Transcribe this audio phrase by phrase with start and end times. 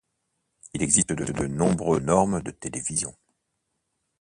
[0.73, 3.15] Il existe de nombreuses normes de télévision.